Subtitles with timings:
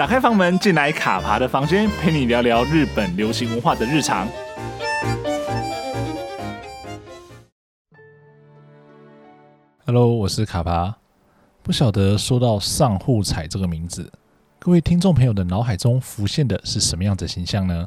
[0.00, 4.26] 打开房门，进来卡爬的房间，陪你聊聊日本流行文化的日常。
[9.84, 10.96] Hello，我是卡爬。
[11.62, 14.10] 不晓得说到上户彩这个名字，
[14.58, 17.86] 各位听众朋友的脑海中浮现的是什么样的形象呢？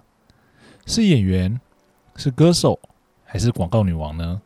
[0.85, 1.59] 是演员，
[2.15, 2.79] 是歌手，
[3.25, 4.39] 还是广告女王呢？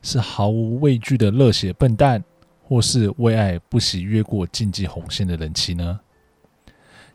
[0.00, 2.24] 是毫无畏惧的热血笨蛋，
[2.66, 6.00] 或是为爱不惜越过禁忌红线的人妻呢？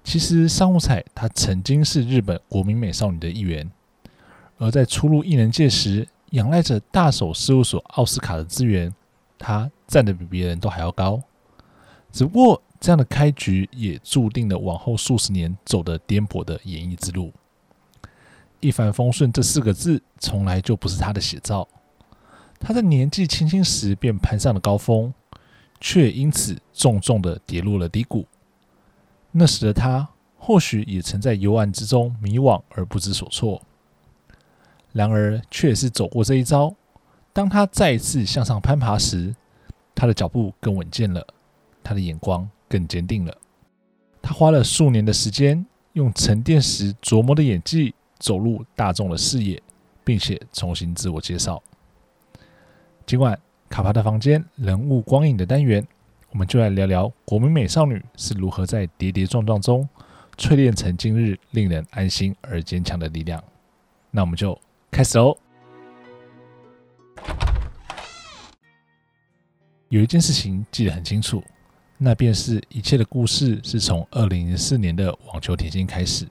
[0.04, 3.72] 其实上户彩她曾经是日本国民美少女的一员，
[4.58, 8.94] 而在初入艺人界时，仰赖着大手事务所奥斯卡的资源，
[9.40, 11.22] 她站得比别人都还要高。
[12.12, 17.32] 只不过这样的开局也注定了往后数十年走的颠簸的演艺之路。
[18.60, 21.68] 一帆风顺这四个字从来就不是她的写照。
[22.60, 25.14] 她在年纪轻轻时便攀上了高峰，
[25.80, 28.28] 却因此重重的跌落了低谷。
[29.36, 33.60] 那时的他，或许也曾在幽暗之中迷惘而不知所措。
[34.92, 36.72] 然而，却也是走过这一遭。
[37.34, 39.36] 当他再一次向上攀爬时，
[39.96, 41.26] 他的脚步更稳健了，
[41.84, 43.36] 他的眼光更坚定了。
[44.22, 49.60] 他花了数年的时间，用沉淀时琢磨的演技走入大众的视野，
[50.04, 51.60] 并且重新自我介绍。
[53.08, 55.88] 今晚卡帕的房间人物光影的单元。
[56.34, 59.88] 我们就来聊聊国民美少女是如何在跌跌撞撞中
[60.36, 63.42] 淬炼成今日令人安心而坚强的力量。
[64.10, 64.60] 那我们就
[64.90, 65.38] 开始喽。
[69.90, 71.44] 有一件事情记得很清楚，
[72.00, 76.28] 那便是一切的故事是从二零零四年的网球甜心开始。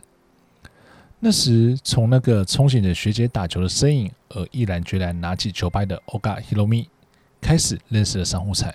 [1.20, 6.88] 那时，从那个憧憬着学姐打球的身影而毅然决然拿起球拍的 Oga Hiromi
[7.40, 8.74] 开始认识了上户彩。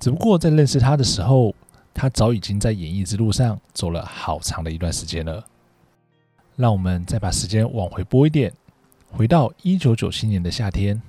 [0.00, 1.54] 只不过在认识他的时候，
[1.92, 5.44] 他早已经在演艺之路上走了好长的一段时间了。
[6.56, 8.52] 让我们再把时间往回拨一点，
[9.10, 11.00] 回到一九九七年的夏天。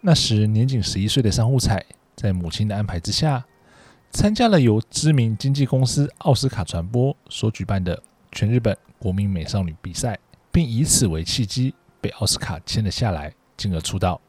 [0.00, 1.84] 那时年仅十一岁的上户彩，
[2.16, 3.44] 在母亲的安排之下，
[4.10, 8.00] 参加了由知名经纪公司奥斯卡传播所举办的
[8.32, 10.18] 全日本国民美少女比赛，
[10.50, 14.20] 并以此为契机被奥斯卡签了下来，进而出道。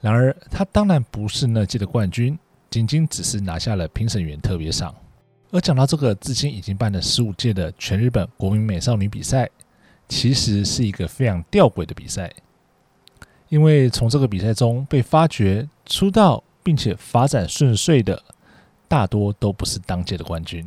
[0.00, 2.38] 然而，他当然不是那届的冠军。
[2.70, 4.94] 仅仅只是拿下了评审员特别赏。
[5.50, 9.50] 而讲到这个，至今已经办了十五届的全日本国民美少女比赛，
[10.08, 12.32] 其实是一个非常吊诡的比赛，
[13.48, 18.22] 因为从这个比赛中被发掘、出道并且发展顺遂的，
[18.86, 20.64] 大多都不是当届的冠军。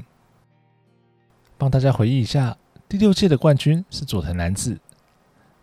[1.57, 2.57] 帮大家回忆一下，
[2.89, 4.77] 第六届的冠军是佐藤蓝子，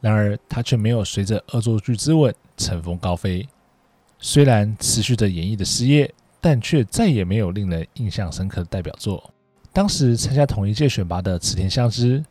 [0.01, 3.47] 然而他却没有随着恶作剧之吻乘风高飞，
[4.19, 6.11] 虽然持续着演艺的事业。
[6.41, 9.33] 但却再也没有令人印象深刻的代表作。
[9.73, 12.25] 当时参加同一届选拔的池田相知，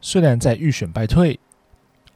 [0.00, 1.38] 虽然在预选败退，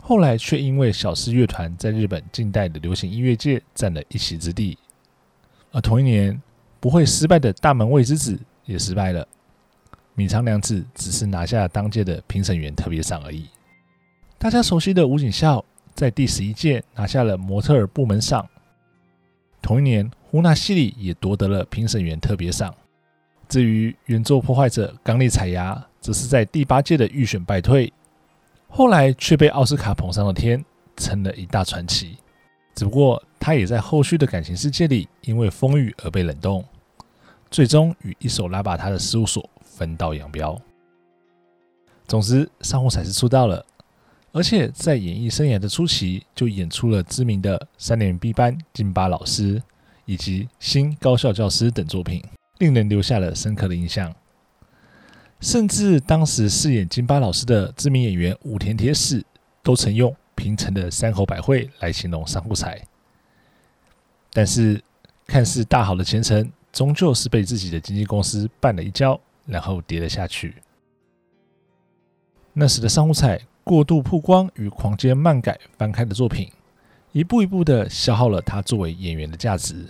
[0.00, 4.76] 后来却因为小室乐团在日本近代的流行音乐界占了一席之地。
[5.70, 6.40] 而同一年，
[6.80, 9.26] 不会失败的大门未知子也失败了，
[10.14, 13.48] 米仓凉子只是拿下当届的评审员特别赏而已。
[14.38, 18.46] 大家熟悉的吴谨孝在第十一届拿下了模特儿部门赏。
[19.62, 22.74] 同一年，乌纳西里也夺得了评审员特别赏。
[23.48, 27.92] 至于原作破坏者冈利彩芽，则是在第八届的预选败退，
[28.68, 30.62] 后来却被奥斯卡捧上了天，
[30.96, 32.16] 成了一大传奇。
[32.74, 36.64] 只不过，他也在后续的感情世界里因为风雨而被冷冻，
[37.48, 40.60] 最终与一手拉拔他的事务所分道扬镳。
[42.08, 43.64] 总之，上户彩是出道了。
[44.32, 49.62] 而且在演艺生涯的初期，就演出了知名的三年 B 班金巴老师
[50.04, 52.22] 以及新高校教师等作品，
[52.58, 54.14] 令人留下了深刻的印象。
[55.40, 59.24] 甚至当时饰演金巴老师的知名演员武田铁矢，
[59.62, 62.80] 都曾用平成的山口百惠来形容上户彩。
[64.32, 64.82] 但是，
[65.26, 70.54] 看似大好的前程，终究是被自己的经纪公司绊了一跤，然后跌了下去。
[72.52, 73.40] 那时的上户彩。
[73.66, 76.52] 过度曝光与狂接漫改翻开的作品，
[77.14, 79.86] 一步一步的消耗了他作为演员的价值。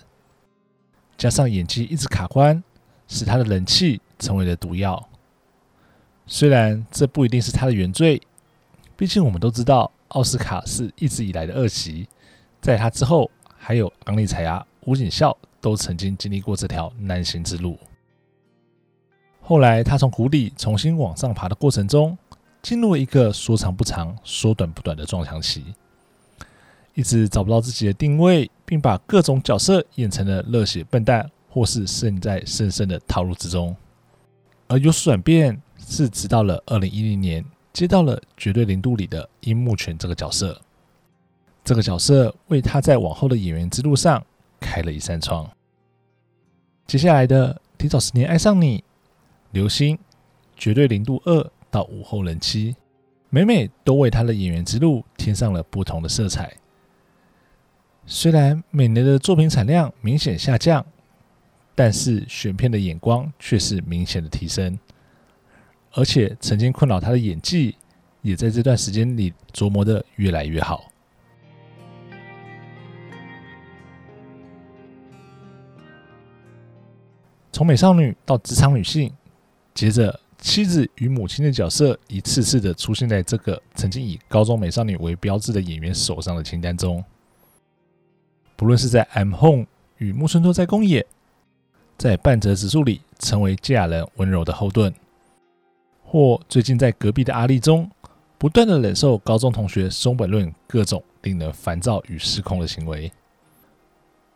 [1.17, 2.63] 加上演技一直卡关，
[3.09, 5.09] 使他的人气成为了毒药。
[6.27, 8.21] 虽然这不一定是他的原罪，
[8.95, 12.07] 毕竟我们都知道奥斯卡是一直以来的恶习，
[12.61, 17.79] 在他之后，还有昂利彩牙、吴景孝都曾经经历过这条难行之路。
[19.41, 22.19] 后来他从谷底重新往上爬的过程中。
[22.61, 25.75] 进入了一个说长不长、说短不短的撞墙期，
[26.95, 33.77] 一直找不到自己的定位，并把各种角色演成了热血笨蛋，或是陷在深深的套路之中。
[34.69, 40.61] 而有所转变，是直到了二零一零年接到了《绝对零度》里的樱木泉这个角色，
[41.65, 44.25] 这个角色为他在往后的演员之路上
[44.61, 45.51] 开了一扇窗。
[46.87, 48.79] 接下来的《提早十年爱上你》、
[49.51, 49.97] 《流星》、
[50.57, 52.73] 《绝对零度二》到《午后人妻》，
[53.31, 56.55] 每每都为他的演员之路添上了不同的色彩。
[58.07, 60.85] 虽然每年的作品产量明显下降，
[61.75, 64.79] 但是选片的眼光却是明显的提升。
[65.93, 67.77] 而且曾经困扰他的演技，
[68.21, 70.91] 也在这段时间里琢磨得越来越好。
[77.51, 79.11] 从美少女到职场女性，
[79.73, 87.03] 接着妻子与母亲的角色一次次的出现在这个曾经以高中美少女为标志的演员手上的清单中。
[88.57, 89.63] 不论是在《I'm Home》
[89.99, 91.05] 与木村拓哉公演，
[91.99, 94.93] 在半泽直树里成为家人温柔的后盾，
[96.03, 97.91] 或最近在隔壁的阿丽中，
[98.39, 103.13] 不断的忍受高中同学松本润各种令人烦躁与失控的行为。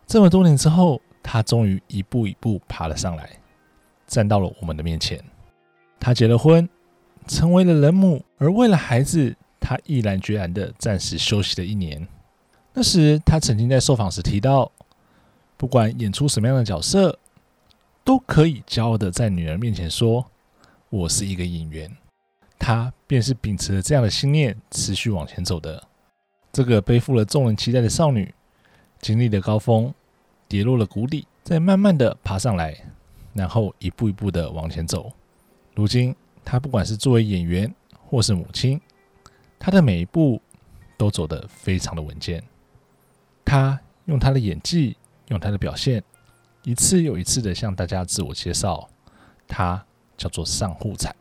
[0.06, 1.00] 这么多年之后。
[1.20, 3.28] 他终于一步一步爬了上来，
[4.06, 5.22] 站到了我们的面前。
[6.00, 6.66] 他结了婚，
[7.26, 12.08] 成为了人母，而为了孩子，他毅然决然的暂时休息了一年。
[12.72, 14.70] 那时，他曾经在受访时提到，
[15.56, 17.18] 不管演出什么样的角色，
[18.04, 20.24] 都可以骄傲的在女儿面前说
[20.90, 21.96] ：“我是一个演员。”
[22.58, 25.82] 他便是秉持着这样的信念，持续往前走的。
[26.52, 28.34] 这个背负了众人期待的少女，
[29.00, 29.92] 经历了高峰。
[30.50, 32.74] 跌落了谷底，再慢慢的爬上来，
[33.34, 35.12] 然后一步一步的往前走。
[35.74, 37.70] 如今，她不管是作为演员
[38.06, 38.80] 或是母亲，
[39.58, 40.40] 她的每一步
[40.96, 42.42] 都走得非常的稳健。
[43.48, 44.94] 他用他的演技，
[45.28, 46.04] 用他的表现，
[46.64, 48.86] 一次又一次的向大家自我介绍。
[49.46, 49.82] 他
[50.18, 51.14] 叫做上户彩。